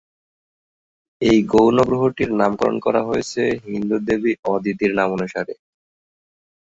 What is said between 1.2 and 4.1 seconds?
এই গৌণ গ্রহটির নামকরণ করা হয়েছে হিন্দু